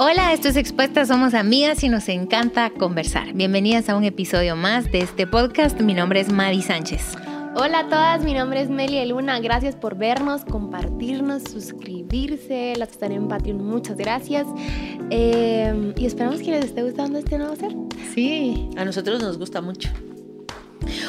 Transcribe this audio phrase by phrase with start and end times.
[0.00, 3.32] Hola, esto es Expuesta, somos amigas y nos encanta conversar.
[3.32, 5.80] Bienvenidas a un episodio más de este podcast.
[5.80, 7.16] Mi nombre es Madi Sánchez.
[7.56, 9.40] Hola a todas, mi nombre es Meli Luna.
[9.40, 12.74] Gracias por vernos, compartirnos, suscribirse.
[12.76, 14.46] Las que están en Patreon, muchas gracias.
[15.10, 17.72] Eh, y esperamos que les esté gustando este nuevo ser.
[18.14, 19.90] Sí, a nosotros nos gusta mucho.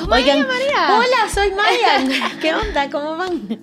[0.07, 0.97] Maya, María.
[0.97, 2.31] Hola, soy Maya.
[2.41, 2.89] ¿Qué onda?
[2.89, 3.59] ¿Cómo van?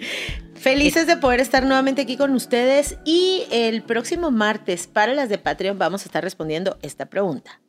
[0.67, 5.39] Felices de poder estar nuevamente aquí con ustedes y el próximo martes para las de
[5.39, 7.61] Patreon vamos a estar respondiendo esta pregunta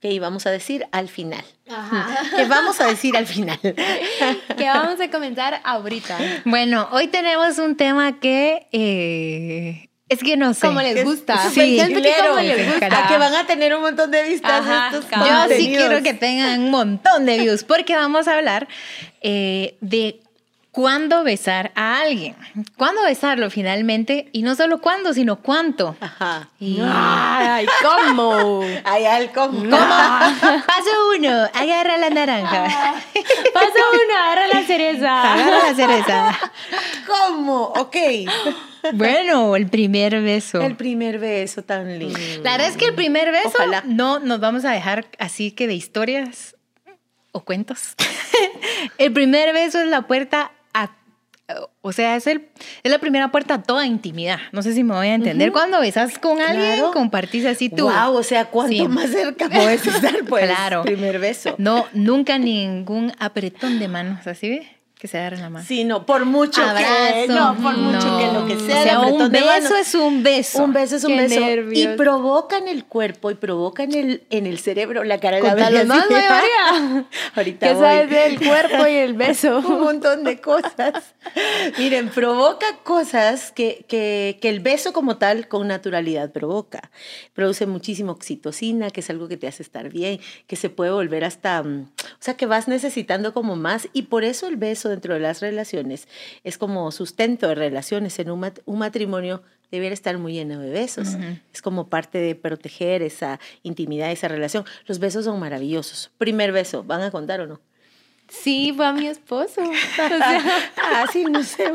[0.00, 1.44] que íbamos a decir al final.
[1.68, 2.16] Ajá.
[2.34, 3.58] Que vamos a decir al final.
[4.56, 6.16] que vamos a comenzar ahorita.
[6.46, 10.66] Bueno, hoy tenemos un tema que eh, es que no sé.
[10.66, 11.50] Como les gusta.
[11.50, 11.78] Sí.
[11.78, 13.04] Como les gusta.
[13.04, 15.10] A que van a tener un montón de vistas Ajá, estos.
[15.10, 18.66] Yo sí quiero que tengan un montón de views porque vamos a hablar
[19.20, 20.20] eh, de
[20.74, 22.34] cuándo besar a alguien.
[22.76, 24.28] ¿Cuándo besarlo finalmente?
[24.32, 25.96] Y no solo cuándo, sino cuánto.
[26.00, 26.48] Ajá.
[26.58, 28.60] Y- Ay, ¿cómo?
[28.84, 29.32] Hay algo.
[29.34, 29.70] ¿Cómo?
[29.70, 32.64] Paso uno, agarra la naranja.
[33.54, 35.32] Pasa uno, agarra la cereza.
[35.34, 36.38] Agarra la cereza.
[37.06, 37.66] ¿Cómo?
[37.76, 37.96] Ok.
[38.94, 40.60] Bueno, el primer beso.
[40.60, 42.18] El primer beso tan lindo.
[42.42, 43.82] La verdad es que el primer beso Ojalá.
[43.86, 46.56] no nos vamos a dejar así que de historias
[47.30, 47.94] o cuentos.
[48.98, 50.50] el primer beso es la puerta
[51.82, 52.48] o sea, es, el,
[52.82, 54.38] es la primera puerta a toda intimidad.
[54.52, 55.52] No sé si me voy a entender.
[55.52, 56.92] Cuando besas con alguien, Claro.
[56.92, 57.84] compartís así tú.
[57.90, 58.88] Wow, o sea, ¿cuánto Sí.
[58.88, 60.14] más cerca puedes estar?
[60.28, 60.82] Pues, Claro.
[60.82, 61.54] Primer beso.
[61.58, 64.68] No, nunca ningún apretón de manos, así ve,
[65.04, 65.66] que se agarren la mano.
[65.68, 68.18] Sí, no, por mucho que no, por mucho No.
[68.18, 68.80] que lo que sea.
[68.80, 70.64] O sea, un beso es un beso.
[70.64, 71.40] Un beso es un Qué beso.
[71.40, 71.94] nervios.
[71.94, 75.42] Y provoca en el cuerpo y provoca en el, en el cerebro la cara de
[75.42, 76.06] la bella, más.
[76.08, 77.04] María.
[77.34, 77.82] Ahorita ¿Qué voy.
[77.82, 79.58] sabes del cuerpo y el beso?
[79.66, 80.94] un montón de cosas.
[81.76, 86.90] Miren, provoca cosas que, que, que el beso como tal con naturalidad provoca.
[87.34, 91.24] Produce muchísimo oxitocina, que es algo que te hace estar bien, que se puede volver
[91.24, 95.14] hasta, mm, o sea, que vas necesitando como más y por eso el beso dentro
[95.14, 96.08] de las relaciones
[96.44, 98.18] es como sustento de relaciones.
[98.18, 101.08] En un, mat- un matrimonio debiera estar muy lleno de besos.
[101.52, 104.64] Es como parte de proteger esa intimidad, esa relación.
[104.86, 106.10] Los besos son maravillosos.
[106.18, 107.60] Primer beso, ¿van a contar o no?
[108.28, 109.60] Sí, fue a mi esposo.
[109.62, 110.42] O sea,
[110.76, 111.70] Ah, sí, no sé.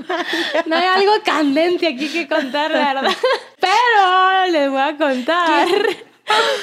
[0.65, 3.11] no hay algo candente aquí que contar, la verdad.
[3.59, 5.67] Pero les voy a contar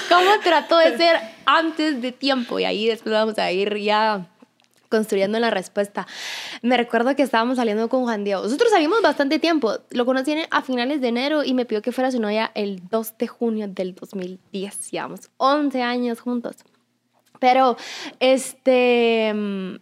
[0.08, 2.58] cómo trató de ser antes de tiempo.
[2.58, 4.26] Y ahí después vamos a ir ya
[4.88, 6.06] construyendo la respuesta.
[6.62, 8.42] Me recuerdo que estábamos saliendo con Juan Diego.
[8.42, 9.78] Nosotros salimos bastante tiempo.
[9.90, 13.18] Lo conocí a finales de enero y me pidió que fuera su novia el 2
[13.18, 14.90] de junio del 2010.
[14.90, 16.56] Llevamos 11 años juntos.
[17.38, 17.76] Pero,
[18.20, 19.32] este...
[19.34, 19.76] mm,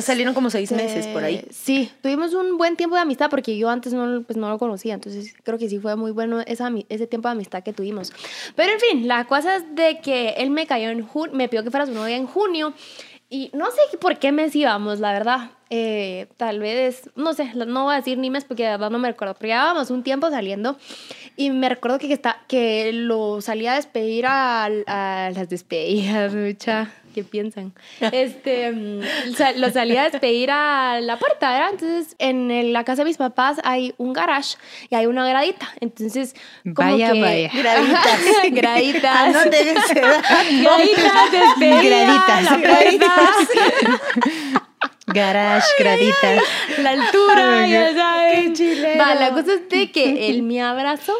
[0.00, 1.44] salieron como seis este, meses por ahí.
[1.50, 4.94] Sí, tuvimos un buen tiempo de amistad porque yo antes no, pues, no lo conocía,
[4.94, 8.12] entonces creo que sí fue muy bueno esa, ese tiempo de amistad que tuvimos.
[8.56, 11.62] Pero en fin, la cosa es de que él me cayó en junio, me pidió
[11.62, 12.74] que fuera su novia en junio
[13.28, 15.50] y no sé por qué mes íbamos, la verdad.
[15.68, 19.00] Eh, tal vez, no sé, no voy a decir ni mes porque de verdad no
[19.00, 20.76] me recuerdo, pero llevábamos un tiempo saliendo
[21.36, 26.92] y me recuerdo que, está, que lo salía a despedir a, a las despedidas, mucha.
[27.16, 27.72] ¿Qué piensan?
[28.12, 29.00] Este, mm,
[29.56, 31.70] lo salía a despedir a la puerta, ¿verdad?
[31.72, 34.58] Entonces, en la casa de mis papás hay un garage
[34.90, 35.66] y hay una gradita.
[35.80, 36.34] Entonces,
[36.74, 37.50] como Vaya, que- vaya.
[37.54, 38.20] Graditas.
[38.52, 39.32] graditas.
[39.32, 39.50] No.
[40.76, 41.82] Graditas, despedida,
[42.60, 43.48] Graditas.
[45.06, 46.42] Garage, graditas.
[46.82, 48.52] la altura, ya saben.
[48.54, 48.96] Qué.
[49.00, 51.14] Va, la cosa es de que él me abrazó,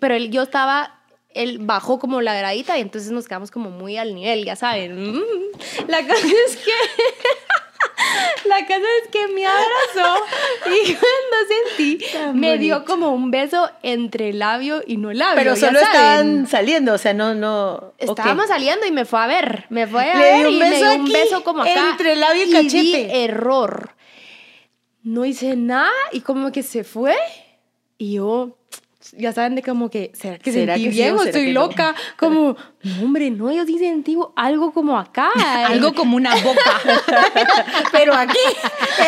[0.00, 1.02] pero él, yo estaba,
[1.34, 5.12] él bajó como la gradita y entonces nos quedamos como muy al nivel, ya saben.
[5.12, 5.22] Mm.
[5.88, 6.70] La cosa es que...
[8.46, 10.24] La cosa es que me abrazó
[10.66, 11.36] y cuando
[11.76, 15.36] sentí, Tan me dio como un beso entre labio y no labio.
[15.36, 15.92] Pero ya solo saben.
[15.94, 17.94] estaban saliendo, o sea, no, no.
[17.98, 19.66] Estábamos saliendo y me fue a ver.
[19.70, 21.90] Me fue a Le ver y me beso dio un beso como acá.
[21.90, 23.24] entre labio y di cachete.
[23.24, 23.94] error.
[25.02, 27.16] No hice nada y como que se fue.
[27.96, 28.56] Y yo,
[29.12, 31.30] ya saben de como que, ¿será que ¿Será sentí que sí bien o o será
[31.30, 31.60] estoy que no?
[31.66, 31.94] loca?
[32.16, 35.30] Como, no hombre, no, yo sí sentí algo como acá.
[35.66, 36.80] Algo como una boca.
[37.92, 38.38] Pero aquí,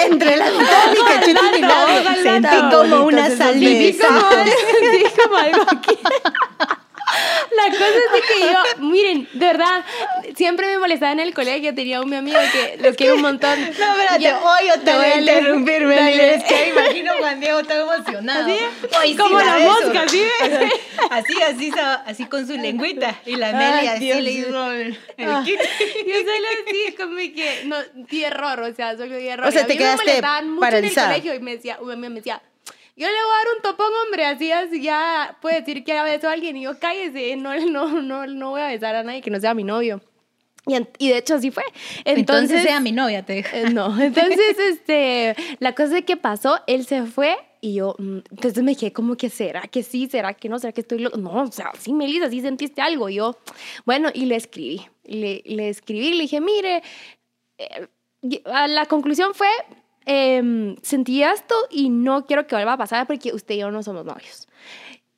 [0.04, 3.81] entre la mitad y Sentí como una saliva.
[3.81, 3.98] Sentí
[5.16, 5.99] como, algo aquí.
[7.56, 9.84] La cosa es que yo, miren, de verdad,
[10.34, 11.75] siempre me molestaba en el colegio.
[11.75, 13.58] Tenía un mi amigo que lo quiero un montón.
[13.60, 16.00] No, espérate, hoy yo te voy a interrumpir, Meli.
[16.00, 16.34] dale.
[16.34, 16.72] Es que
[17.26, 18.46] Juan Diego tan emocionado.
[18.52, 18.58] Así,
[19.11, 20.23] sí como la mosca, ¿sí?
[21.11, 21.73] Así, así,
[22.06, 23.14] así con su lengüita.
[23.26, 25.43] Y la Meli así Dios le hizo el, Ah.
[25.44, 25.58] kit.
[25.61, 27.76] Yo solo así, como que, no,
[28.08, 29.46] di error, o sea, solo di error.
[29.49, 31.06] O sea, Y te me quedaste molestaban mucho paralizada.
[31.08, 32.43] en el colegio y me decía, me decía,
[32.96, 36.02] yo le voy a dar un topón, hombre, así, así ya puede decir que ya
[36.02, 39.20] besó a alguien y yo cállese, no, no, no, no voy a besar a nadie
[39.20, 40.00] que no sea mi novio.
[40.98, 41.62] Y, de hecho así fue.
[42.04, 43.48] Entonces, Entonces, sea mi novia, te dijo.
[43.52, 48.18] eh, No, entonces, este, la cosa es que pasó, él se fue y yo, mm,
[48.32, 50.08] entonces me quedé como que, ¿será que sí?
[50.10, 50.58] ¿Será que no?
[50.58, 51.16] ¿Será que estoy loco?
[51.18, 53.08] No, o sea, sí, Melissa, sí sentiste algo.
[53.08, 53.38] Y yo,
[53.84, 56.82] bueno, y le escribí, le, le escribí, le dije, mire,
[57.58, 57.86] eh,
[58.68, 59.48] la conclusión fue,
[60.04, 63.82] em, sentí esto y no quiero que vuelva a pasar porque usted y yo no
[63.82, 64.48] somos novios.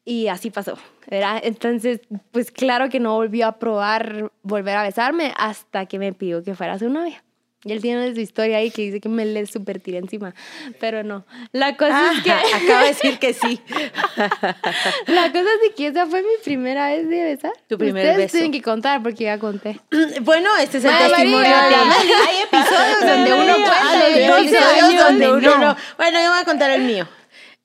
[0.09, 0.79] Y así pasó,
[1.11, 1.39] ¿verdad?
[1.45, 2.01] Entonces,
[2.31, 6.55] pues claro que no volvió a probar volver a besarme hasta que me pidió que
[6.55, 7.23] fuera su novia.
[7.63, 10.35] Y él tiene su historia ahí que dice que me le súper tiré encima,
[10.81, 11.27] pero no.
[11.53, 12.31] La cosa es que...
[12.31, 13.61] Ah, acaba de decir que sí.
[15.09, 17.53] La cosa es que esa fue mi primera vez de besar.
[17.69, 18.33] Tu primer Ustedes beso.
[18.33, 19.79] tienen que contar porque ya conté.
[20.23, 21.61] Bueno, este es el testimonio María.
[21.69, 21.75] de.
[21.75, 25.59] Hay episodios donde uno cuenta hay 12 episodios donde uno no.
[25.59, 25.77] no.
[25.99, 27.07] Bueno, yo voy a contar el mío.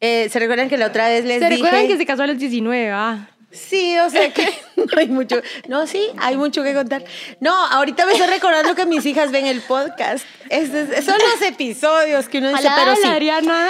[0.06, 1.64] Eh, ¿Se recuerdan que la otra vez les ¿Se dije?
[1.64, 2.92] recuerdan que se casó a los 19?
[2.92, 3.30] Ah.
[3.52, 5.42] Sí, o sea que no hay mucho.
[5.70, 7.06] No, sí, hay mucho que contar.
[7.40, 10.26] No, ahorita me estoy recordando que mis hijas ven el podcast.
[10.50, 13.04] Es- es- son los episodios que uno dice, Hola, pero sí.
[13.08, 13.70] Adriana.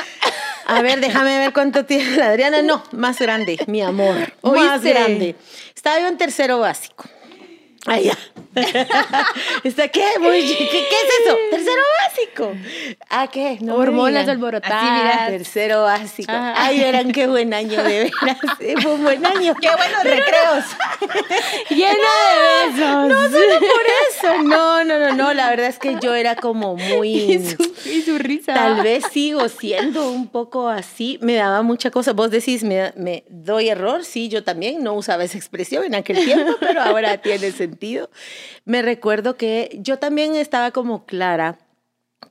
[0.65, 2.61] A ver, déjame ver cuánto tiene la Adriana.
[2.63, 4.15] No, más grande, mi amor.
[4.41, 4.89] Más ¿Oíste?
[4.89, 5.35] grande.
[5.75, 7.03] Estaba yo en tercero básico.
[7.85, 8.17] Ay, ya.
[9.63, 10.05] ¿Está qué?
[10.21, 11.37] ¿Qué, qué es eso?
[11.51, 12.55] Tercero básico.
[13.09, 13.57] ¿Ah, qué?
[13.61, 15.29] No Hormonas alborotadas.
[15.29, 16.31] Tercero básico.
[16.31, 16.53] Ajá.
[16.55, 18.37] Ay, verán qué buen año, de veras.
[18.59, 19.53] Eh, Fue un buen año.
[19.59, 20.65] Qué buenos recreos.
[21.69, 23.07] Llena de besos.
[23.09, 24.43] No solo por eso.
[25.15, 25.33] No.
[25.33, 27.13] La verdad es que yo era como muy.
[27.33, 28.53] Y su, y su risa.
[28.53, 31.17] Tal vez sigo siendo un poco así.
[31.21, 32.13] Me daba mucha cosa.
[32.13, 34.03] Vos decís, me, me doy error.
[34.03, 38.09] Sí, yo también no usaba esa expresión en aquel tiempo, pero ahora tiene sentido.
[38.65, 41.59] Me recuerdo que yo también estaba como clara.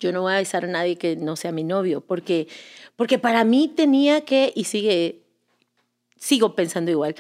[0.01, 2.49] Yo no voy a besar a nadie que no sea mi novio, porque,
[2.97, 5.23] porque para mí tenía que, y sigue,
[6.17, 7.15] sigo pensando igual,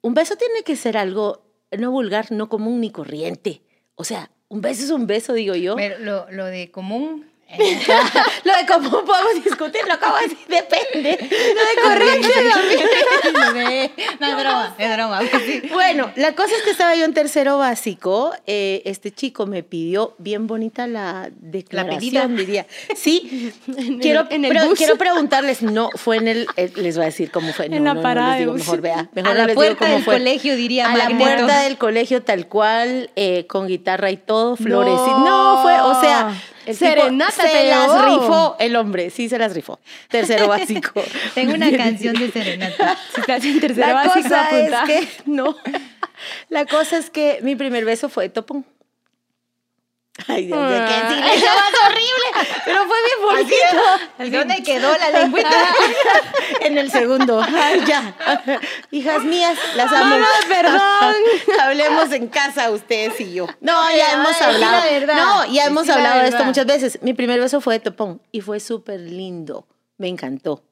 [0.00, 1.44] un beso tiene que ser algo
[1.78, 3.62] no vulgar, no común ni corriente.
[3.94, 5.74] O sea, un beso es un beso, digo yo.
[5.74, 7.26] Pero lo, lo de común.
[7.56, 11.18] Lo de cómo podemos discutir, lo acabo de decir, depende.
[11.20, 12.28] Lo de corriente
[13.32, 13.92] también.
[14.20, 15.20] no es broma, es broma.
[15.30, 15.72] pues.
[15.72, 18.32] Bueno, la cosa es que estaba yo en tercero básico.
[18.46, 22.66] eh, este chico me pidió bien bonita la declaración, diría.
[22.96, 24.78] Sí, En quiero, el- en el pre- bus.
[24.78, 27.68] quiero preguntarles, no, fue en el, eh, les voy a decir cómo fue.
[27.68, 29.08] No, En la no, no parada les digo, mejor vea.
[29.12, 30.14] Mejor A no la les puerta del fue.
[30.14, 34.94] colegio, diría A la puerta del colegio tal cual, eh, con guitarra y todo, flores.
[35.06, 36.32] y- No, fue, o sea,
[36.66, 38.04] el Serenata se te las llevó.
[38.20, 39.78] rifó el hombre, sí se las rifó.
[40.08, 41.02] Tercero básico.
[41.34, 42.96] Tengo una canción de serenata.
[43.14, 44.84] Si estás en tercero La básico, cosa es apunta.
[44.86, 45.56] que, no,
[46.48, 48.64] la cosa es que mi primer beso fue de topón.
[50.28, 51.08] Ay, Dios mío, qué Ah.
[51.10, 53.48] silencio más horrible, pero fue bien
[54.20, 54.38] bonito.
[54.38, 55.50] ¿Dónde quedó la lengüita?
[56.60, 58.14] En el segundo, ay, ya.
[58.90, 60.10] Hijas mías, las amo.
[60.16, 60.80] Mamá, perdón.
[61.62, 63.46] Hablemos en casa ustedes y yo.
[63.60, 64.82] No, ya Ay, hemos hablado.
[65.14, 66.98] No, ya hemos hablado de esto muchas veces.
[67.02, 69.66] Mi primer beso fue de topón y fue súper lindo.
[69.98, 70.62] Me encantó.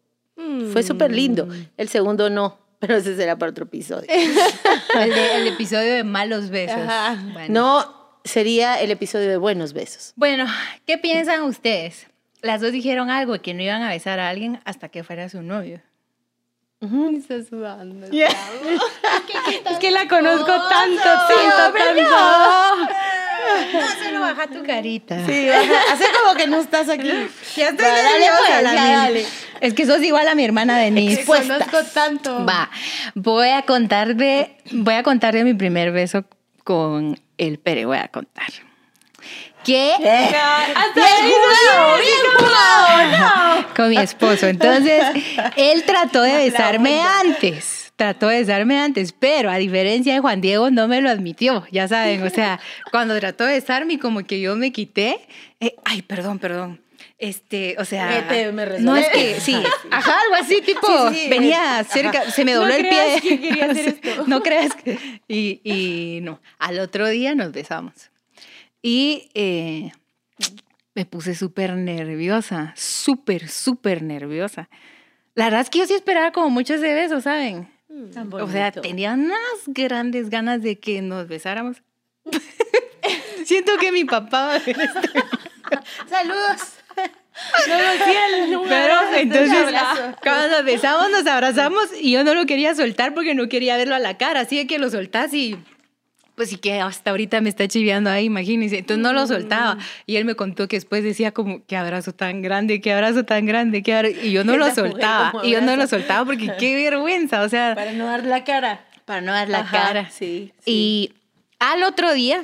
[0.73, 1.49] Fue súper lindo.
[1.77, 4.09] El segundo no, pero ese será para otro episodio.
[4.09, 6.79] El, de- el episodio de malos besos.
[6.81, 7.17] Ajá.
[7.33, 7.47] Bueno.
[7.49, 10.13] No sería el episodio de buenos besos.
[10.17, 10.47] Bueno,
[10.87, 12.07] ¿qué piensan ustedes?
[12.41, 15.43] Las dos dijeron algo que no iban a besar a alguien hasta que fuera su
[15.43, 15.81] novio.
[16.81, 18.07] Está sudando.
[18.07, 18.13] amo.
[19.71, 22.93] es que la conozco tanto, tanto, tanto.
[23.73, 25.27] No, solo baja tu carita.
[25.27, 25.93] Sí, baja.
[25.93, 27.09] hace como que no estás aquí.
[27.57, 29.27] Ya estoy Va, dale, pues, la ya, dale.
[29.61, 31.19] Es que sos igual a mi hermana Denise.
[31.19, 32.47] Te conozco tanto.
[32.47, 32.71] Va,
[33.15, 36.25] voy a contar de, voy a contar de mi primer beso
[36.63, 38.49] con el Pere, voy a contar.
[40.75, 41.01] Hasta
[42.41, 43.75] no, no.
[43.77, 44.47] con mi esposo.
[44.49, 45.03] Entonces,
[45.57, 47.93] él trató de besarme antes.
[47.97, 51.65] Trató de besarme antes, pero a diferencia de Juan Diego, no me lo admitió.
[51.71, 52.59] Ya saben, o sea,
[52.91, 55.21] cuando trató de besarme, como que yo me quité.
[55.61, 56.81] eh, ay, perdón, perdón.
[57.23, 59.55] Este, o sea, Vete, me no es que, sí,
[59.93, 61.85] ajá, algo así, tipo, Sí, sí, venía ajá.
[61.85, 63.31] cerca, se me dobló No el creas pie.
[63.31, 64.25] que quería hacer Sí, esto.
[64.27, 64.99] No creas que,
[65.29, 68.11] y, y no, al otro día nos besamos.
[68.83, 69.93] Y eh,
[70.97, 74.69] me puse súper nerviosa, súper, súper nerviosa.
[75.37, 77.71] La verdad es que yo sí esperaba como mucho ese beso, ¿saben?
[78.13, 79.37] Tan O sea, tenía unas
[79.67, 81.83] grandes ganas de que nos besáramos.
[83.45, 85.01] Siento que mi papá va a ver esto.
[86.09, 86.79] Saludos.
[87.69, 88.13] No, no, sí,
[88.51, 90.17] el- un Pero abrazo, entonces, abrazo.
[90.23, 93.95] cuando nos besamos, nos abrazamos y yo no lo quería soltar porque no quería verlo
[93.95, 94.41] a la cara.
[94.41, 95.57] Así que lo soltás y
[96.35, 98.79] pues sí que hasta ahorita me está chiviando ahí, imagínense.
[98.79, 99.77] Entonces no lo soltaba.
[100.07, 103.45] Y él me contó que después decía como, qué abrazo tan grande, qué abrazo tan
[103.47, 104.09] grande, qué abra-".
[104.11, 105.33] Y yo no lo soltaba.
[105.45, 108.85] Y yo no lo soltaba porque qué vergüenza, o sea, Para no dar la cara.
[109.05, 110.11] para no dar la Ajá, cara.
[110.11, 110.53] Sí.
[110.65, 110.71] sí.
[110.73, 111.13] Y
[111.59, 112.43] al otro día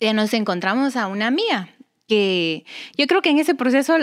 [0.00, 1.68] eh, nos encontramos a una amiga
[2.06, 2.64] que
[2.96, 3.96] yo creo que en ese proceso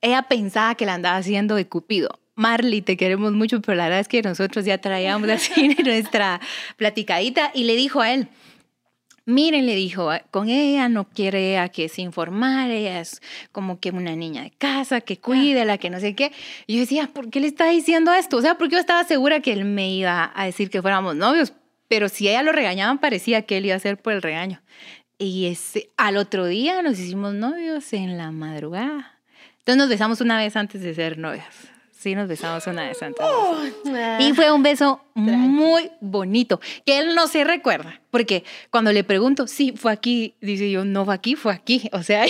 [0.00, 2.20] ella pensaba que la andaba haciendo de Cupido.
[2.36, 6.40] Marley, te queremos mucho, pero la verdad es que nosotros ya traíamos así nuestra
[6.76, 8.28] platicadita y le dijo a él,
[9.24, 13.90] miren, le dijo, con ella no quiere a que se informare, ella es como que
[13.90, 16.32] una niña de casa, que cuide, la que no sé qué.
[16.66, 18.36] Y yo decía, ¿por qué le está diciendo esto?
[18.36, 21.52] O sea, porque yo estaba segura que él me iba a decir que fuéramos novios,
[21.88, 24.60] pero si ella lo regañaban, parecía que él iba a hacer por el regaño.
[25.18, 29.18] Y ese, al otro día nos hicimos novios en la madrugada.
[29.58, 31.44] Entonces nos besamos una vez antes de ser novios.
[32.04, 33.24] Sí, nos besamos una vez antes.
[34.18, 39.46] Y fue un beso muy bonito, que él no se recuerda, porque cuando le pregunto,
[39.46, 41.88] sí, fue aquí, dice yo, no fue aquí, fue aquí.
[41.92, 42.26] O sea,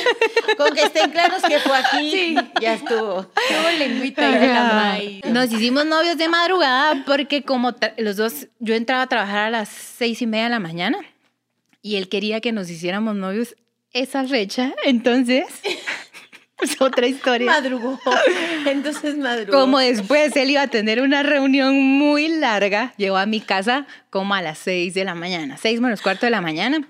[0.56, 3.24] Con que estén claros que fue aquí, ya estuvo.
[3.24, 9.02] Tuvo lengüita de la nos hicimos novios de madrugada porque como los dos, yo entraba
[9.02, 10.98] a trabajar a las seis y media de la mañana
[11.82, 13.56] y él quería que nos hiciéramos novios
[13.92, 15.46] esa fecha, entonces
[16.62, 17.46] es otra historia.
[17.46, 17.98] Madrugó.
[18.66, 19.58] Entonces madrugó.
[19.58, 24.34] Como después él iba a tener una reunión muy larga, llegó a mi casa como
[24.34, 26.86] a las 6 de la mañana, 6 menos cuarto de la mañana.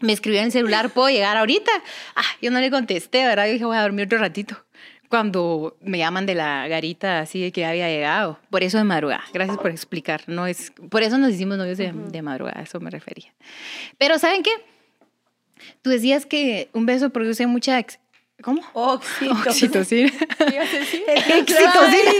[0.00, 1.72] Me escribió en el celular, ¿puedo llegar ahorita?
[2.14, 3.46] Ah, yo no le contesté, ¿verdad?
[3.46, 4.64] Yo dije, voy a dormir otro ratito.
[5.08, 8.38] Cuando me llaman de la garita así de que había llegado.
[8.50, 9.24] Por eso de madrugada.
[9.32, 10.22] Gracias por explicar.
[10.26, 13.32] No es, por eso nos hicimos novios de, de madrugada, a eso me refería.
[13.96, 14.50] Pero ¿saben qué?
[15.82, 17.78] Tú decías que un beso produce mucha...
[17.78, 17.98] ex-
[18.40, 18.62] ¿Cómo?
[18.72, 19.42] Oxitocina.
[19.50, 20.12] Oxitocina.
[21.40, 22.12] Oxitocina.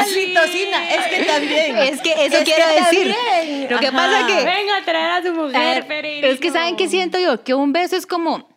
[0.00, 0.90] Oxitocina.
[0.94, 1.76] Es que también.
[1.78, 3.14] Es que eso Es quiero que decir.
[3.14, 3.70] también.
[3.70, 3.96] Lo que Ajá.
[3.96, 6.26] pasa que- Venga a traer a su A mujer, ver, Ferino.
[6.28, 7.42] es que ¿saben qué siento yo?
[7.44, 8.48] Que un beso es como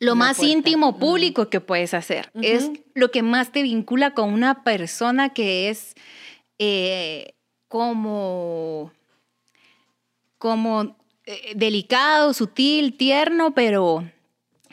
[0.00, 0.52] lo más puerta.
[0.52, 2.30] íntimo público que puedes hacer.
[2.40, 5.94] Es lo que más te vincula con una persona que es
[6.58, 7.34] eh,
[7.68, 8.92] como,
[10.38, 14.04] como eh, delicado, sutil, tierno, pero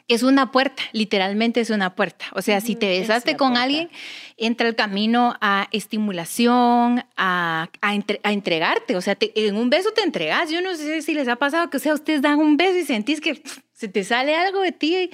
[0.07, 2.25] es una puerta, literalmente es una puerta.
[2.33, 3.63] O sea, si te es besaste con puerta.
[3.63, 3.89] alguien,
[4.37, 8.95] entra el camino a estimulación, a, a entre- a entregarte.
[8.95, 10.51] O sea, te- en un beso te entregas.
[10.51, 12.85] Yo no sé si les ha pasado que, o sea, ustedes dan un beso y
[12.85, 13.41] sentís que
[13.75, 15.11] se te sale algo de ti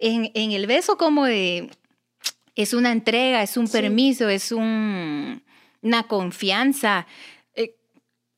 [0.00, 1.70] en, en el beso como de...
[2.56, 3.72] Es una entrega, es un Sí.
[3.74, 5.44] permiso, es un,
[5.80, 7.06] una confianza.
[7.54, 7.76] Eh,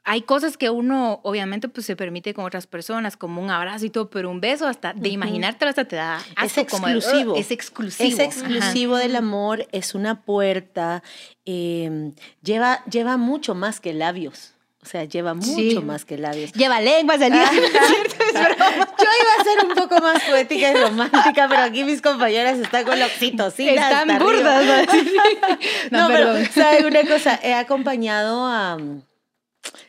[0.04, 3.90] hay cosas que uno obviamente pues se permite con otras personas, como un abrazo y
[3.90, 5.14] todo, pero un beso hasta de Ujú.
[5.14, 7.34] imaginártelo hasta te da Es exclusivo.
[7.36, 8.08] es exclusivo.
[8.10, 11.02] Es exclusivo del amor, es una puerta,
[11.46, 12.12] eh,
[12.42, 14.52] lleva, lleva mucho más que labios.
[14.82, 15.78] O sea, lleva mucho Sí.
[15.84, 16.52] más que labios.
[16.52, 17.44] Lleva lengua salida.
[17.50, 17.54] Ah.
[17.54, 22.84] Yo iba a ser un poco más poética y romántica, pero aquí mis compañeras están
[22.84, 23.72] con la oxitocina.
[23.90, 24.88] Están burdas.
[25.90, 26.00] ¿no?
[26.00, 26.48] No, pero perdón.
[26.54, 27.38] ¿sabe una cosa?
[27.42, 28.78] He acompañado a...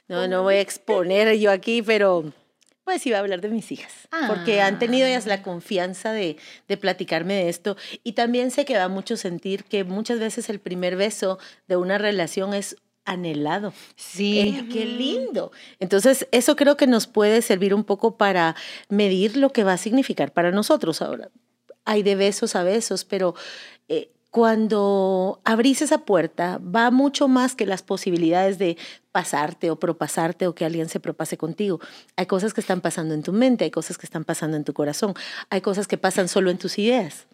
[0.10, 2.34] No, no voy a exponer yo aquí, pero
[2.84, 3.94] pues iba a hablar de mis hijas,
[4.28, 6.36] porque han tenido ellas la confianza de,
[6.68, 10.60] de platicarme de esto y también sé que da mucho sentir que muchas veces el
[10.60, 13.74] primer beso de una relación es anhelado.
[13.96, 14.40] Sí.
[14.40, 15.52] Eh, qué lindo.
[15.80, 18.56] Entonces, eso creo que nos puede servir un poco para
[18.90, 21.30] medir lo que va a significar para nosotros ahora.
[21.86, 23.34] Hay de besos a besos, pero
[23.88, 28.78] eh, cuando abrís esa puerta, va mucho más que las posibilidades de
[29.12, 31.82] pasarte o propasarte o que alguien se propase contigo.
[32.16, 34.74] Hay cosas que están pasando en tu mente, hay cosas que están pasando en tu
[34.74, 35.16] corazón,
[35.50, 37.28] hay cosas que pasan solo en tus ideas.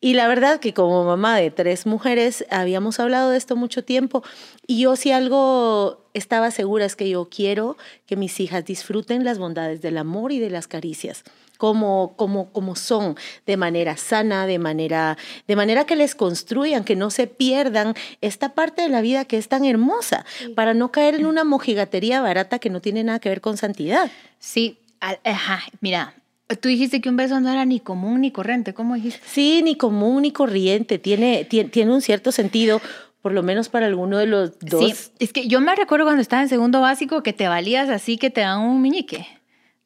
[0.00, 4.22] Y la verdad que como mamá de tres mujeres habíamos hablado de esto mucho tiempo
[4.66, 7.76] y yo si algo estaba segura es que yo quiero
[8.06, 11.24] que mis hijas disfruten las bondades del amor y de las caricias
[11.60, 16.96] como, como, como son, de manera sana, de manera, de manera que les construyan, que
[16.96, 20.24] no se pierdan esta parte de la vida que es tan hermosa,
[20.56, 24.10] para no caer en una mojigatería barata que no tiene nada que ver con santidad.
[24.38, 26.14] Sí, ajá, mira,
[26.56, 29.20] tú dijiste que un beso no era ni común ni corriente, ¿cómo dijiste?
[29.26, 32.80] Sí, ni común ni corriente, tiene, tiene, tiene un cierto sentido,
[33.22, 34.84] por lo menos para alguno de los dos.
[34.84, 38.16] Sí, es que yo me recuerdo cuando estaba en segundo básico que te valías así
[38.16, 39.26] que te dan un meñique.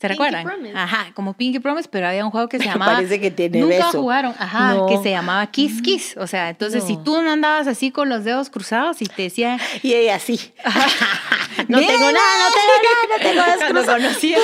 [0.09, 0.45] ¿Se Pinky recuerdan?
[0.45, 0.77] Promise.
[0.79, 2.95] Ajá, como Pinky Promise, pero había un juego que se llamaba.
[2.95, 4.01] Parece que tiene Nunca beso.
[4.01, 4.87] jugaron, ajá, No.
[4.87, 6.17] que se llamaba Kiss Kiss.
[6.19, 7.03] O sea, entonces si No.
[7.05, 9.59] tú no andabas así con los dedos cruzados y te decían.
[9.83, 10.39] Y ella sí.
[11.69, 11.93] no "Nena".
[11.93, 13.57] tengo nada, no tengo nada, no tengo nada.
[13.59, 14.39] Cuando conocía.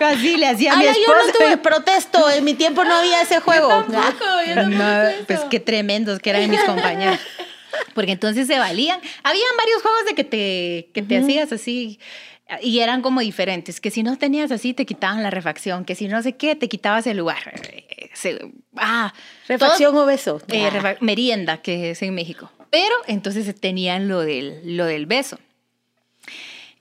[0.00, 1.26] Así le hacía a mi Ay, yo esposa.
[1.26, 3.68] no tuve protesto, en mi tiempo no había ese juego.
[3.68, 5.24] Tampoco, yo No, eso.
[5.26, 7.18] pues qué tremendos que eran mis compañeros.
[7.94, 9.00] Porque entonces se valían.
[9.22, 11.98] Habían varios juegos de que te, que te hacías así.
[12.62, 16.08] Y eran como diferentes, que si no tenías así te quitaban la refacción, que si
[16.08, 17.52] no sé qué te quitabas el lugar.
[18.14, 18.40] Se-
[18.76, 19.12] ah,
[19.48, 20.40] Refacción o beso.
[20.48, 20.70] eh, Ah.
[20.70, 22.50] refa- merienda, que es en México.
[22.70, 25.38] Pero entonces tenían lo del, lo del beso.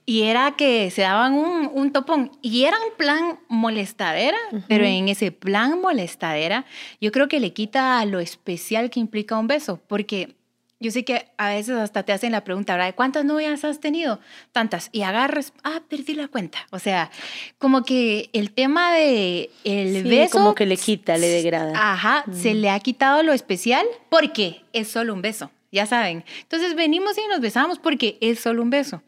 [0.06, 2.32] Y era que se daban un, un topón.
[2.42, 4.38] Y era un plan molestadera,
[4.68, 6.66] pero en ese plan molestadera,
[7.00, 9.80] yo creo que le quita lo especial que implica un beso.
[9.88, 10.36] Porque
[10.84, 12.94] yo sé que a veces hasta te hacen la pregunta, ¿verdad?
[12.94, 14.20] ¿Cuántas novias has tenido?
[14.52, 14.90] Tantas.
[14.92, 16.60] Y agarras, ah, perdí la cuenta.
[16.72, 17.10] O sea,
[17.58, 20.38] como que el tema de el Sí, beso.
[20.38, 21.72] como que le quita, le degrada.
[21.94, 26.26] Ajá, se le ha quitado lo especial porque es solo un beso, ya saben.
[26.42, 29.02] Entonces venimos y nos besamos porque es solo un beso.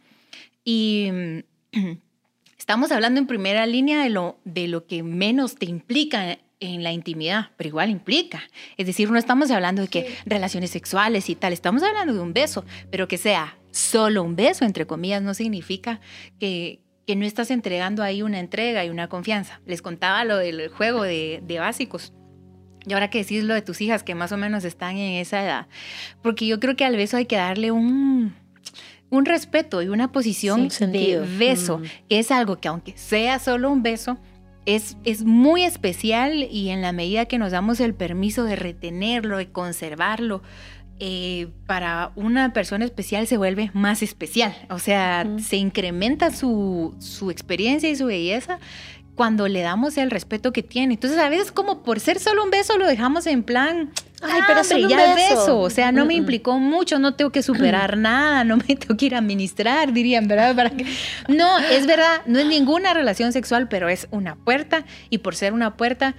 [0.63, 1.39] Y mm,
[2.58, 6.91] estamos hablando en primera línea de lo, de lo que menos te implica en la
[6.91, 8.41] intimidad, pero igual implica.
[8.77, 12.33] Es decir, no estamos hablando de que relaciones sexuales y tal, estamos hablando de un
[12.33, 16.00] beso, pero que sea solo un beso, entre comillas, no significa
[16.39, 19.59] que, que no estás entregando ahí una entrega y una confianza.
[19.65, 22.13] Les contaba lo del juego de, de básicos.
[22.88, 25.43] Y ahora que decís lo de tus hijas que más o menos están en esa
[25.43, 25.67] edad,
[26.21, 28.33] porque yo creo que al beso hay que darle un,
[29.09, 31.83] un respeto y una posición Sí, de beso, Mm.
[32.09, 34.17] que es algo que aunque sea solo un beso,
[34.65, 39.38] es, es muy especial y en la medida que nos damos el permiso de retenerlo,
[39.38, 40.41] de conservarlo,
[41.00, 44.55] eh, para una persona especial se vuelve más especial.
[44.69, 48.60] O sea, se incrementa su, su experiencia y su belleza
[49.15, 50.93] cuando le damos el respeto que tiene.
[50.93, 53.91] Entonces, a veces como por ser solo un beso lo dejamos en plan,
[54.32, 55.39] Ay, "Ah, pero solo un ya es beso".
[55.41, 55.60] beso.
[55.60, 56.20] O sea, no me Mm, mm.
[56.20, 60.27] implicó mucho, no tengo que superar nada, no me tengo que ir a administrar, dirían,
[60.27, 60.55] ¿verdad?
[60.55, 60.86] Para que...
[61.27, 65.53] No, es verdad, no es ninguna relación sexual, pero es una puerta y por ser
[65.53, 66.15] una puerta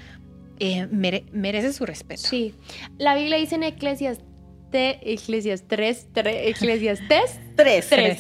[0.59, 2.23] eh, mere- merece su respeto.
[2.29, 2.55] Sí.
[2.99, 4.19] La Biblia dice en Eclesias,
[4.73, 7.89] Eclesias 3, 3 Eclesiastes Tres.
[7.89, 8.19] Tres.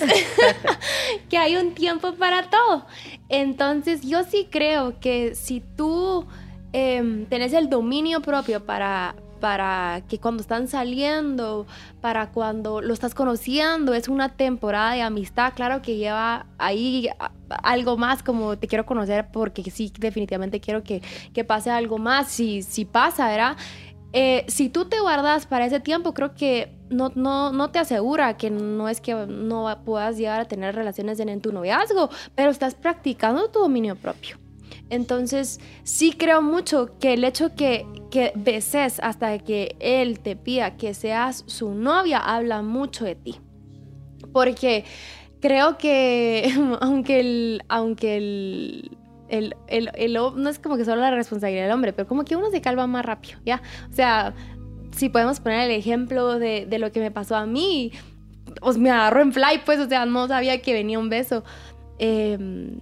[1.28, 2.86] que hay un tiempo para todo.
[3.28, 6.26] Entonces yo sí creo que si tú
[6.72, 9.16] em, tenés el dominio propio para,
[9.46, 11.68] para que cuando están saliendo,
[12.00, 17.08] para cuando lo estás conociendo, es una temporada de amistad, claro que lleva ahí
[17.62, 21.00] algo más como te quiero conocer porque sí, definitivamente quiero que,
[21.32, 23.56] que pase algo más, si, si pasa, ¿verdad?
[24.12, 28.36] Eh, si tú te guardas para ese tiempo, creo que no, no, no te asegura
[28.36, 32.74] que no es que no puedas llegar a tener relaciones en tu noviazgo, pero estás
[32.74, 34.38] practicando tu dominio propio.
[34.88, 40.76] Entonces, sí creo mucho que el hecho que, que beses hasta que él te pida
[40.76, 43.40] que seas su novia habla mucho de ti.
[44.32, 44.84] Porque
[45.40, 48.96] creo que aunque el, aunque el,
[49.28, 52.36] el, el, el no es como que solo la responsabilidad del hombre, pero como que
[52.36, 53.62] uno se calma más rápido, ¿ya?
[53.90, 54.34] O sea,
[54.92, 57.92] si podemos poner el ejemplo de, de lo que me pasó a mí,
[58.60, 61.44] pues me agarró en fly, pues, o sea, no sabía que venía un beso.
[61.98, 62.80] Em,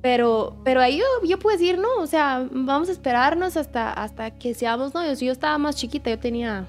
[0.00, 4.30] pero, pero ahí yo, yo puedo decir, no, o sea, vamos a esperarnos hasta, hasta
[4.30, 5.20] que seamos novios.
[5.20, 6.66] Yo estaba más chiquita, yo tenía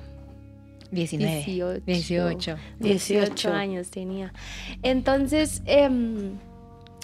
[0.92, 1.86] 19, 18.
[1.86, 2.58] 18.
[2.80, 4.34] 18 años tenía.
[4.82, 6.38] Entonces, em,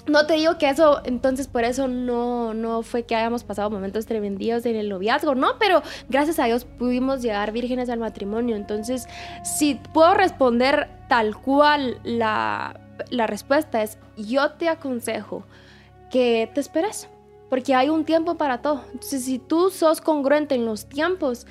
[0.06, 4.06] no te digo que eso, entonces por eso no, no fue que hayamos pasado momentos
[4.06, 8.56] tremendos en el noviazgo, no, pero gracias a Dios pudimos llegar vírgenes al matrimonio.
[8.56, 9.06] Entonces,
[9.44, 15.44] si puedo responder tal cual la, la respuesta es, yo te aconsejo
[16.10, 17.08] que te esperes,
[17.48, 18.82] porque hay un tiempo para todo.
[18.92, 21.46] Entonces, si tú sos congruente en los tiempos,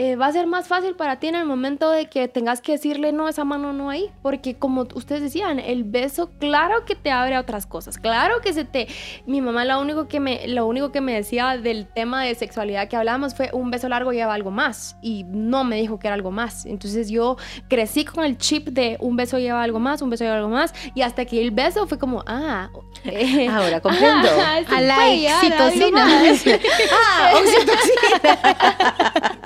[0.00, 2.70] eh, va a ser más fácil para ti en el momento de que tengas que
[2.70, 7.10] decirle no, esa mano no ahí, porque como ustedes decían, el beso, claro que te
[7.10, 8.86] abre a otras cosas, claro que se te...
[9.26, 12.86] Mi mamá lo único que me, lo único que me decía del tema de sexualidad
[12.86, 16.14] que hablábamos fue un beso largo lleva algo más, y no me dijo que era
[16.14, 16.64] algo más.
[16.64, 17.36] Entonces yo
[17.68, 20.72] crecí con el chip de un beso lleva algo más, un beso lleva algo más,
[20.94, 22.70] y hasta que el beso fue como, ah,
[23.02, 24.28] eh, Ahora comprendo.
[24.30, 27.74] ah, sí A la llevar algo oxitocina.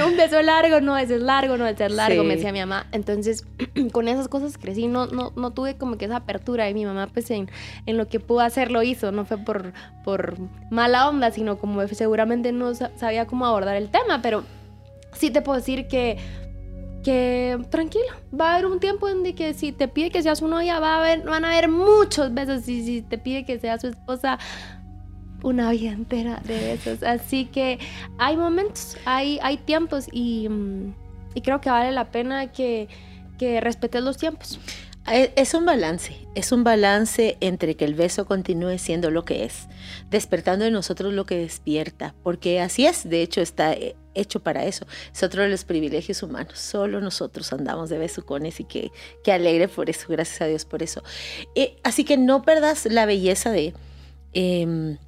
[0.00, 2.26] no, un beso largo, no, ese es largo, no, ese es largo, Sí.
[2.28, 2.86] me decía mi mamá.
[2.92, 3.46] Entonces,
[3.92, 7.06] con esas cosas crecí, no, no, no tuve como que esa apertura y mi mamá
[7.12, 7.48] pues en,
[7.86, 9.72] en lo que pudo hacer lo hizo, no fue por,
[10.04, 10.36] por
[10.70, 14.44] mala onda, sino como seguramente no sa- sabía cómo abordar el tema, pero
[15.12, 16.18] sí te puedo decir que
[17.02, 18.04] que tranquilo,
[18.38, 20.96] va a haber un tiempo en que si te pide que seas su novia, va
[20.96, 24.38] a haber, van a haber muchos besos y si te pide que seas su esposa,
[25.42, 27.02] una vida entera de besos.
[27.02, 27.78] Así que
[28.18, 30.94] hay momentos, hay, hay tiempos y, mm,
[31.34, 32.88] y creo que vale la pena que,
[33.38, 34.58] que respetes los tiempos.
[35.10, 39.44] Eh, Es un balance, es un balance entre que el beso continúe siendo lo que
[39.44, 39.66] es,
[40.10, 44.64] despertando en nosotros lo que despierta, porque así es, de hecho está, eh, hecho para
[44.66, 44.86] eso.
[45.12, 46.58] Es otro de los privilegios humanos.
[46.58, 48.90] Solo nosotros andamos de besucones y que,
[49.24, 50.06] que alegre por eso.
[50.08, 51.02] Gracias a Dios por eso.
[51.54, 53.72] Eh, así que no perdas la belleza de...
[54.32, 54.98] Em,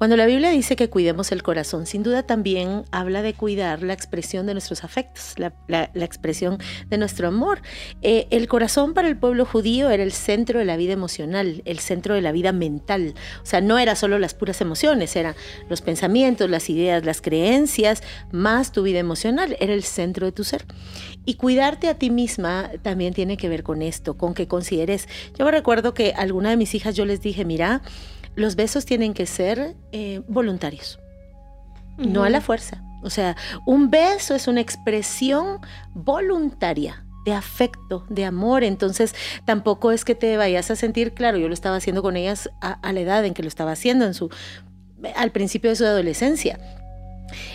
[0.00, 3.92] cuando la Biblia dice que cuidemos el corazón, sin duda también habla de cuidar la
[3.92, 5.52] expresión de nuestros afectos, la,
[5.94, 6.56] expresión
[6.88, 7.60] de nuestro amor.
[8.00, 11.80] Eh, el corazón para el pueblo judío era el centro de la vida emocional, el
[11.80, 13.12] centro de la vida mental.
[13.42, 15.34] O sea, no era solo las puras emociones, eran
[15.68, 20.44] los pensamientos, las ideas, las creencias, más tu vida emocional, era el centro de tu
[20.44, 20.64] ser.
[21.26, 25.08] Y cuidarte a ti misma también tiene que ver con esto, con que consideres.
[25.38, 27.82] Yo me recuerdo que a alguna de mis hijas yo les dije, mira,
[28.40, 30.98] los besos tienen que ser eh, voluntarios,
[31.98, 32.82] no a la fuerza.
[33.02, 35.60] O sea, un beso es una expresión
[35.94, 38.64] voluntaria de afecto, de amor.
[38.64, 42.50] Entonces, tampoco es que te vayas a sentir, claro, yo lo estaba haciendo con ellas
[42.60, 44.30] a, la edad en que lo estaba haciendo, en su,
[45.16, 46.58] al principio de su adolescencia.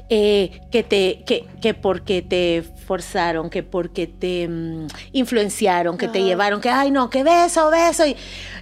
[0.10, 6.24] Eh, que, te, que, que, porque te forzaron, que porque te mm, influenciaron, que te
[6.24, 8.06] llevaron, que, ay no, que beso, beso.
[8.06, 8.16] Y,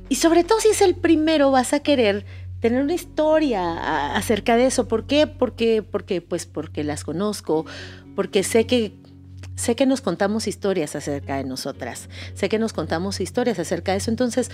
[0.10, 2.26] y sobre todo si es el primero, vas a querer
[2.60, 4.88] tener una historia acerca de eso.
[4.88, 5.28] ¿Por qué?
[5.28, 7.66] Porque, porque, pues porque las conozco,
[8.16, 8.94] porque sé que
[9.56, 13.98] sé que nos contamos historias acerca de nosotras, sé que nos contamos historias acerca de
[13.98, 14.12] eso.
[14.12, 14.50] Entonces,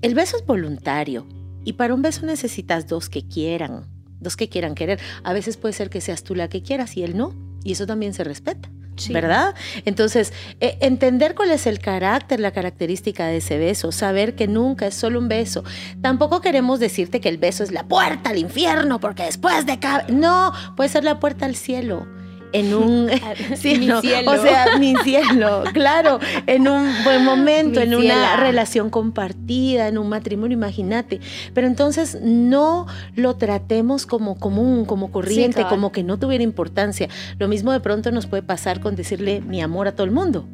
[0.00, 1.26] el beso es voluntario
[1.64, 3.84] y para un beso necesitas dos que quieran,
[4.20, 5.00] dos que quieran querer.
[5.24, 7.86] A veces puede ser que seas tú la que quieras y él no, y eso
[7.86, 8.70] también se respeta.
[9.08, 9.54] ¿verdad?
[9.86, 14.88] Entonces, e, entender cuál es el carácter, la característica de ese beso, saber que nunca
[14.88, 15.64] es solo un beso.
[16.02, 19.78] Tampoco queremos decirte que el beso es la puerta al infierno, porque después de...
[20.08, 22.06] No, puede ser la puerta al cielo
[22.52, 23.08] en un
[23.56, 23.98] cielo.
[23.98, 30.08] o sea, mi cielo, claro, en un buen momento, en una relación compartida, en un
[30.08, 31.20] matrimonio, imagínate.
[31.54, 37.08] Pero entonces no lo tratemos como común, como corriente, como que no tuviera importancia.
[37.38, 40.48] Lo mismo de pronto nos puede pasar con decirle mi amor a todo el mundo.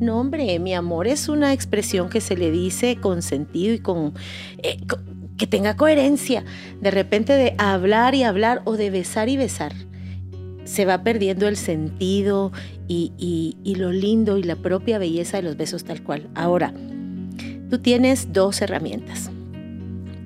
[0.00, 4.14] No, hombre, mi amor es una expresión que se le dice con sentido y con,
[4.58, 4.78] eh,
[5.36, 6.44] que tenga coherencia.
[6.80, 9.72] De repente de hablar y hablar o de besar y besar
[10.68, 12.52] se va perdiendo el sentido
[12.88, 16.28] y, lo lindo y la propia belleza de los besos tal cual.
[16.34, 16.74] Ahora,
[17.70, 19.30] tú tienes dos herramientas.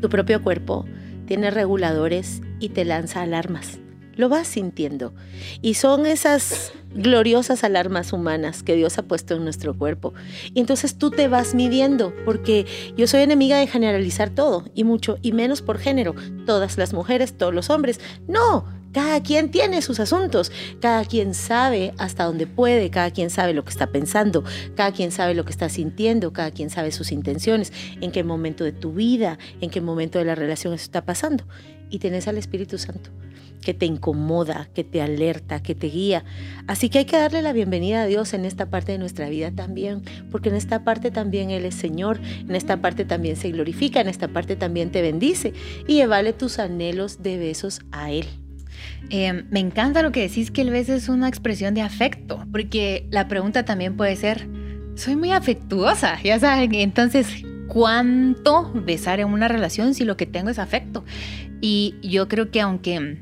[0.00, 0.84] Tu propio cuerpo
[1.26, 3.78] tiene reguladores y te lanza alarmas.
[4.16, 5.14] Lo vas sintiendo.
[5.62, 10.12] Y son esas gloriosas alarmas humanas que Dios ha puesto en nuestro cuerpo.
[10.52, 15.18] Y entonces tú te vas midiendo, porque yo soy enemiga de generalizar todo, y mucho,
[15.22, 16.14] y menos por género.
[16.46, 18.00] Todas las mujeres, todos los hombres.
[18.26, 23.54] No, cada quien tiene sus asuntos, cada quien sabe hasta dónde puede, cada quien sabe
[23.54, 24.44] lo que está pensando,
[24.76, 28.64] cada quien sabe lo que está sintiendo, cada quien sabe sus intenciones, en qué momento
[28.64, 31.44] de tu vida, en qué momento de la relación eso está pasando.
[31.90, 33.10] Y tienes al Espíritu Santo
[33.62, 36.24] que te incomoda, que te alerta, que te guía.
[36.66, 39.52] Así que hay que darle la bienvenida a Dios en esta parte de nuestra vida
[39.52, 44.00] también, porque en esta parte también Él es Señor, en esta parte también se glorifica,
[44.00, 45.54] en esta parte también te bendice
[45.86, 48.26] y llévale tus anhelos de besos a Él.
[49.10, 53.06] Em, me encanta lo que decís que el beso es una expresión de afecto, porque
[53.10, 54.48] la pregunta también puede ser,
[54.94, 57.28] soy muy afectuosa, ya saben, entonces,
[57.68, 61.04] ¿cuánto besar en una relación si lo que tengo es afecto?
[61.60, 63.20] Y yo creo que aunque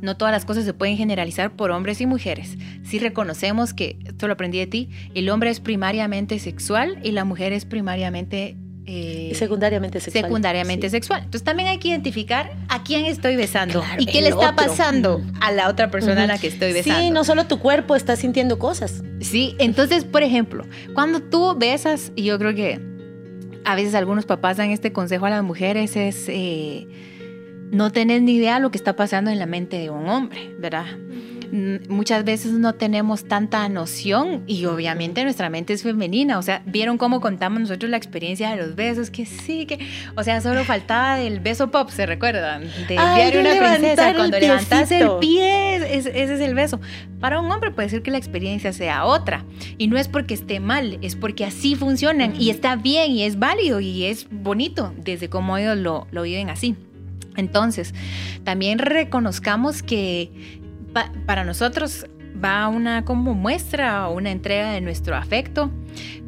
[0.00, 2.56] no todas las cosas se pueden generalizar por hombres y mujeres.
[2.82, 7.24] Si reconocemos que, esto lo aprendí de ti, el hombre es primariamente sexual y la
[7.24, 10.24] mujer es primariamente eh, secundariamente sexual.
[10.24, 11.20] Secundariamente sexual.
[11.20, 15.52] Entonces también hay que identificar a quién estoy besando y qué le está pasando a
[15.52, 17.00] la otra persona a la que estoy besando.
[17.00, 19.02] Sí, no solo tu cuerpo está sintiendo cosas.
[19.20, 20.64] Sí, entonces, por ejemplo,
[20.94, 22.80] cuando tú besas, y yo creo que
[23.64, 26.88] a veces algunos papás dan este consejo a las mujeres, es eh,
[27.70, 30.54] no tener ni idea de lo que está pasando en la mente de un hombre,
[30.58, 30.86] ¿verdad?
[31.52, 36.98] Muchas veces no tenemos tanta noción y obviamente nuestra mente es femenina, o sea, vieron
[36.98, 39.78] cómo contamos nosotros la experiencia de los besos, que sí, que,
[40.16, 42.62] o sea, solo faltaba el beso pop, ¿se recuerdan?
[42.88, 46.80] De enviar una princesa cuando levantas el pie, ese es el beso.
[47.18, 49.44] Para un hombre puede ser que la experiencia sea otra
[49.76, 53.38] y no es porque esté mal, es porque así funcionan y está bien y es
[53.38, 56.76] válido y es bonito desde cómo ellos lo, lo viven así.
[57.36, 57.94] Entonces,
[58.44, 60.59] también reconozcamos que
[61.26, 62.06] para nosotros
[62.42, 65.70] va una como muestra o una entrega de nuestro afecto,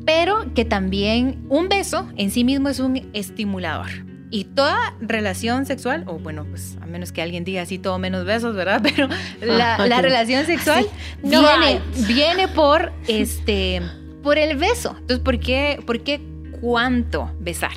[0.04, 3.88] pero que también un beso en sí mismo es un estimulador.
[4.30, 8.24] Y toda relación sexual, o bueno, pues a menos que alguien diga así todo menos
[8.24, 8.80] besos, ¿verdad?
[8.82, 9.08] Pero
[9.42, 10.86] la, ah, relación sexual
[11.22, 13.82] viene, viene por este
[14.22, 14.94] por el beso.
[14.98, 16.20] Entonces, ¿por qué, por qué
[16.60, 17.72] cuánto besar?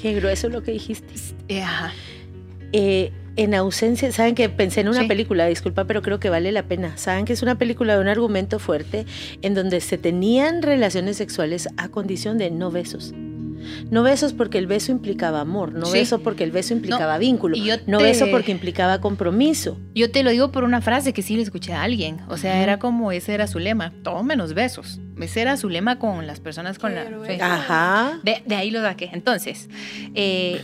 [0.00, 1.14] Qué grueso lo que dijiste.
[1.48, 1.92] Eh, ajá.
[2.72, 5.08] Eh, en ausencia, saben que pensé en una Sí.
[5.08, 6.96] película, disculpa, pero creo que vale la pena.
[6.96, 9.06] Saben que es una película de un argumento fuerte
[9.42, 13.12] en donde se tenían relaciones sexuales a condición de no besos.
[13.90, 15.94] No besos porque el beso implicaba amor, no Sí.
[15.98, 19.78] beso porque el beso implicaba vínculo, no beso porque implicaba compromiso.
[19.94, 22.18] Yo te lo digo por una frase que sí le escuché a alguien.
[22.28, 25.00] O sea, era como ese era su lema, todo menos besos.
[25.18, 27.04] Ese era su lema con las personas con la...
[27.04, 28.20] Pero eso- Ajá.
[28.22, 29.08] De, de ahí lo saqué.
[29.14, 29.70] Entonces,
[30.14, 30.60] eh,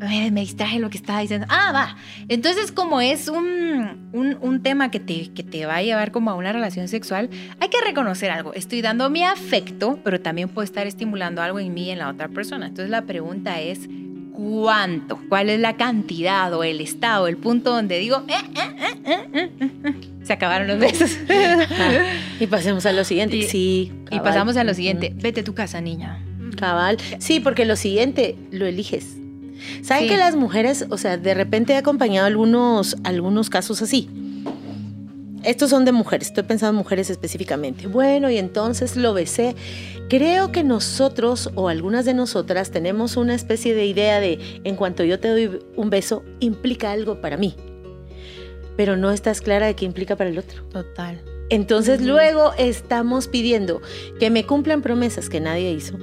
[0.00, 1.46] me, me distraje lo que estaba diciendo.
[1.50, 1.96] Ah, va.
[2.28, 6.30] Entonces, como es un, un, un tema que te, que te va a llevar como
[6.30, 8.52] a una relación sexual, hay que reconocer algo.
[8.54, 12.08] Estoy dando mi afecto, pero también puedo estar estimulando algo en mí y en la
[12.08, 12.66] otra persona.
[12.66, 13.88] Entonces, la pregunta es,
[14.32, 15.18] ¿cuánto?
[15.28, 18.34] ¿Cuál es la cantidad o el estado, el punto donde digo, eh,
[19.04, 21.18] eh, eh, se acabaron los besos?
[21.28, 21.90] Ajá.
[22.40, 23.36] Y pasemos a lo siguiente.
[23.36, 23.92] Y- sí.
[24.10, 25.12] y pasamos a lo siguiente.
[25.14, 26.24] Vete a tu casa, niña.
[26.56, 26.96] Cabal.
[27.18, 29.16] Sí, porque lo siguiente lo eliges.
[29.82, 30.10] ¿Saben Sí.
[30.10, 34.08] que las mujeres, o sea, de repente he acompañado algunos, algunos casos así?
[35.42, 37.86] Estos son de mujeres, estoy pensando en mujeres específicamente.
[37.86, 39.56] Bueno, y entonces lo besé.
[40.10, 45.02] Creo que nosotros o algunas de nosotras tenemos una especie de idea de en cuanto
[45.02, 47.54] yo te doy un beso, implica algo para mí.
[48.76, 50.62] Pero no estás clara de qué implica para el otro.
[50.64, 51.22] Total.
[51.48, 53.80] Entonces luego estamos pidiendo
[54.18, 55.96] que me cumplan promesas que nadie hizo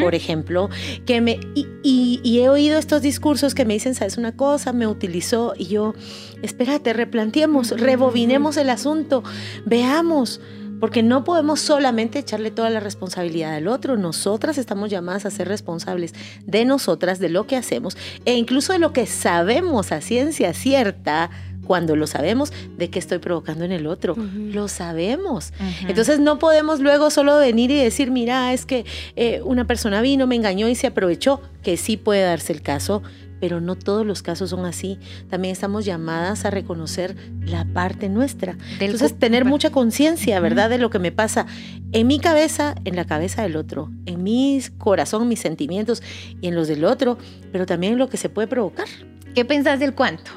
[0.00, 0.68] por ejemplo,
[1.04, 4.72] que me y, y- y he oído estos discursos que me dicen, sabes una cosa,
[4.72, 5.94] me utilizó y yo,
[6.42, 7.82] espérate, replanteemos, Ujú.
[7.84, 9.22] rebobinemos el asunto,
[9.64, 10.40] veamos.
[10.78, 13.96] Porque no podemos solamente echarle toda la responsabilidad al otro.
[13.96, 16.12] Nosotras estamos llamadas a ser responsables
[16.44, 21.30] de nosotras, de lo que hacemos e incluso de lo que sabemos a ciencia cierta,
[21.66, 24.12] cuando lo sabemos, de qué estoy provocando en el otro.
[24.12, 24.50] Ujú.
[24.52, 25.52] Lo sabemos.
[25.58, 25.88] Ujú.
[25.88, 28.84] Entonces no podemos luego solo venir y decir, mira, es que
[29.16, 33.02] eh, una persona vino, me engañó y se aprovechó, que sí puede darse el caso,
[33.40, 34.98] pero no todos los casos son así.
[35.28, 38.56] También estamos llamadas a reconocer la parte nuestra.
[38.78, 40.40] Del Entonces tener mucha conciencia.
[40.40, 40.70] ¿verdad?
[40.70, 41.46] De lo que me pasa
[41.92, 46.02] en mi cabeza, en la cabeza del otro, en mi corazón, mis sentimientos
[46.40, 47.18] y en los del otro,
[47.52, 48.86] pero también en lo que se puede provocar,
[49.34, 50.30] ¿Qué pensás del cuánto?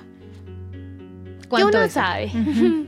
[1.58, 2.32] Que uno sabe.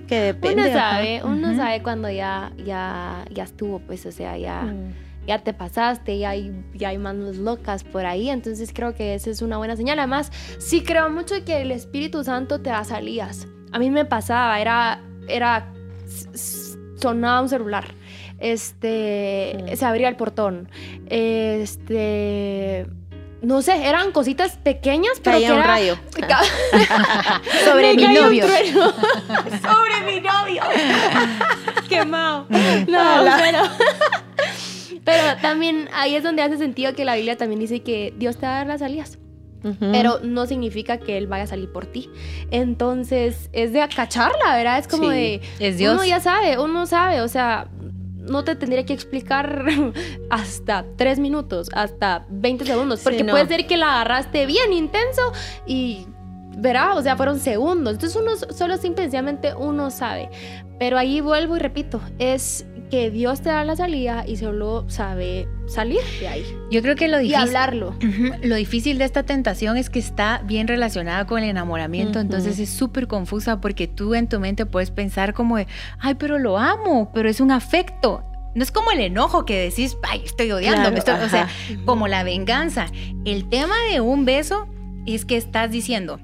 [0.08, 0.64] Que depende.
[0.64, 4.94] Uno sabe, uno sabe cuando ya, ya, ya estuvo, pues, o sea, ya, Mm.
[5.28, 9.30] ya te pasaste, ya hay, ya hay manos locas por ahí, entonces creo que esa
[9.30, 10.00] es una buena señal.
[10.00, 13.48] Además, sí creo mucho que el Espíritu Santo te da salidas.
[13.72, 15.72] A mí me pasaba, era, era,
[16.98, 17.86] sonaba un celular,
[18.40, 19.76] este, Mm.
[19.76, 20.68] se abría el portón,
[21.10, 22.86] este,
[23.42, 25.98] no sé, eran cositas pequeñas, pero Caía que un era- rayo.
[27.66, 28.46] Sobre mi novio.
[28.48, 30.64] Sobre mi novio.
[31.90, 32.46] Quemado.
[32.88, 33.38] No, Ala.
[33.42, 33.60] pero.
[35.04, 38.46] Pero también ahí es donde hace sentido que la Biblia también dice que Dios te
[38.46, 39.18] va a dar las salidas.
[39.80, 42.10] Pero no significa que Él vaya a salir por ti.
[42.50, 44.80] Entonces es de acacharla, ¿verdad?
[44.80, 45.42] Es como Sí, de.
[45.60, 45.94] Es Dios.
[45.94, 47.22] Uno ya sabe, uno sabe.
[47.22, 47.68] O sea,
[48.22, 49.66] no te tendría que explicar
[50.30, 53.00] hasta tres minutos, hasta 20 segundos.
[53.00, 53.32] Sí, Porque no.
[53.32, 55.22] puede ser que la agarraste bien intenso
[55.66, 56.06] y
[56.58, 57.94] verá, o sea, fueron segundos.
[57.94, 60.30] Entonces uno solo simplemente uno sabe.
[60.80, 65.48] Pero ahí vuelvo y repito, es que Dios te da la salida y solo sabe
[65.66, 67.90] salir de ahí Yo creo que lo y difícil, hablarlo.
[67.92, 68.34] Ujú.
[68.44, 72.70] lo difícil de esta tentación es que está bien relacionada con el enamoramiento, entonces es
[72.70, 75.68] súper confusa porque tú en tu mente puedes pensar como de,
[76.00, 78.24] ay, pero lo amo, pero es un afecto.
[78.54, 81.26] No es como el enojo que decís, ay, estoy odiando, Claro, me estoy-".
[81.26, 81.48] o sea,
[81.86, 82.88] como la venganza.
[83.24, 84.68] El tema de un beso
[85.06, 86.20] es que estás diciendo,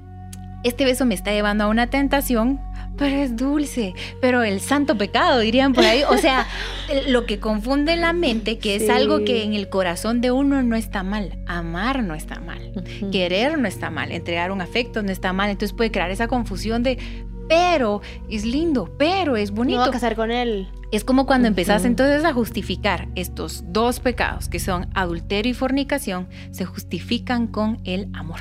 [0.62, 2.60] este beso me está llevando a una tentación,
[2.98, 6.02] pero es dulce, pero el santo pecado, dirían por ahí.
[6.08, 6.46] O sea,
[7.08, 8.90] lo que confunde la mente, que es Sí.
[8.90, 11.38] algo que en el corazón de uno no está mal.
[11.46, 12.72] Amar no está mal.
[13.12, 14.10] Querer no está mal.
[14.12, 15.50] Entregar un afecto no está mal.
[15.50, 16.98] Entonces puede crear esa confusión de,
[17.48, 19.78] pero es lindo, pero es No bonito.
[19.80, 20.68] va a casar con él.
[20.90, 21.52] Es como cuando Ujú.
[21.52, 27.80] empezás entonces a justificar estos dos pecados, que son adulterio y fornicación, se justifican con
[27.84, 28.40] el amor.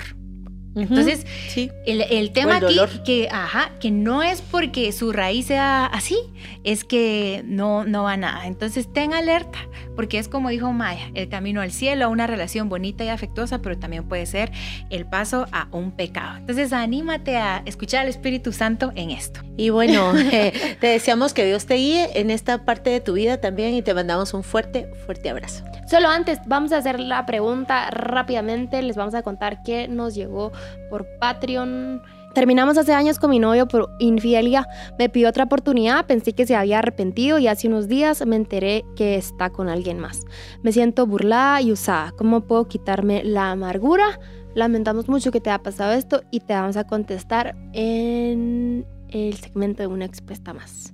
[0.82, 1.72] Entonces, sí.
[1.86, 6.18] el, el tema el aquí, que, ajá, que no es porque su raíz sea así,
[6.64, 8.48] es que no, no va nada.
[8.48, 9.60] Entonces, ten alerta,
[9.98, 13.64] porque es como dijo Maya, el camino al cielo, a una relación bonita y afectuosa,
[13.64, 14.52] pero también puede ser
[14.92, 16.38] el paso a un pecado.
[16.38, 19.42] Entonces, anímate a escuchar al Espíritu Santo en esto.
[19.58, 23.42] Y bueno, eh, te deseamos que Dios te guíe en esta parte de tu vida
[23.42, 25.64] también y te mandamos un fuerte, fuerte abrazo.
[25.90, 28.84] Solo antes, vamos a hacer la pregunta rápidamente.
[28.84, 30.52] Les vamos a contar qué nos llegó
[30.92, 32.04] por Patreon.
[32.38, 34.68] Terminamos hace años con mi novio por infidelidad.
[35.00, 38.86] Me pidió otra oportunidad, pensé que se había arrepentido y hace unos días me enteré
[38.96, 40.22] que está con alguien más.
[40.62, 42.12] Me siento burlada y usada.
[42.16, 44.20] ¿Cómo puedo quitarme la amargura?
[44.54, 49.82] Lamentamos mucho que te haya pasado esto y te vamos a contestar en el segmento
[49.82, 50.94] de una expuesta más.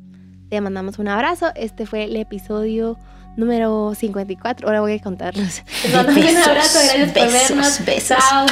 [0.50, 1.52] Te mandamos un abrazo.
[1.56, 2.98] Este fue el episodio
[3.36, 4.66] número 54.
[4.66, 5.62] Ahora voy a contarlos.
[5.84, 6.80] Les mandamos un abrazo.
[6.80, 7.86] Gracias por besos, vernos.
[7.86, 8.18] besos.
[8.30, 8.46] Chao.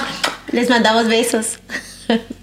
[0.52, 1.58] Les mandamos besos.